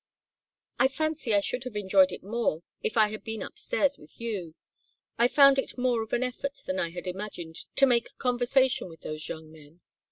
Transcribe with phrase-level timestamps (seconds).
[0.79, 4.19] "I fancy I should have enjoyed it more if I had been up stairs with
[4.19, 4.55] you.
[5.19, 9.01] I found it more of an effort than I had imagined to make conversation with
[9.01, 9.81] those young men.